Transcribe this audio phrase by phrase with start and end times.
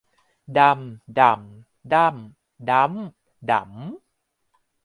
[0.59, 3.69] ดำ ด่ำ ด้ำ ด๊ำ ด๋ำ